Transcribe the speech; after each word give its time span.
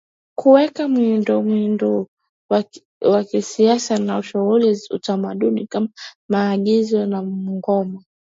Kuweka 0.35 0.87
miundombinu 0.87 2.07
ya 3.03 3.23
kisasa 3.23 3.97
na 3.97 4.23
shughuli 4.23 4.73
za 4.73 4.95
utamaduni 4.95 5.67
kama 5.67 5.89
maigizo 6.29 7.05
na 7.05 7.23
ngoma 7.23 8.03